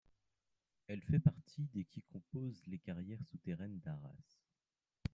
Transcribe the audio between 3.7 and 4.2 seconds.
d'Arras.